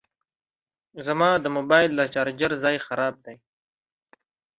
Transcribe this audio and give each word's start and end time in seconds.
زما 1.05 1.29
د 1.39 1.45
موبایل 1.57 1.91
د 1.95 2.01
چارجر 2.13 2.51
ځای 2.63 2.77
خراب 2.85 3.15
دی 3.25 3.35